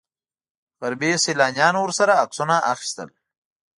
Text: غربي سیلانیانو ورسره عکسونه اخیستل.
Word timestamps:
غربي 0.81 1.11
سیلانیانو 1.25 1.79
ورسره 1.83 2.13
عکسونه 2.23 2.55
اخیستل. 2.73 3.09